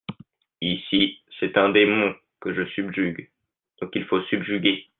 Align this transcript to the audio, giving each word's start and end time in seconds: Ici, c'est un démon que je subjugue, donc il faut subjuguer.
Ici, 0.63 1.21
c'est 1.39 1.57
un 1.57 1.69
démon 1.69 2.15
que 2.39 2.55
je 2.55 2.65
subjugue, 2.69 3.29
donc 3.79 3.91
il 3.93 4.03
faut 4.05 4.19
subjuguer. 4.23 4.87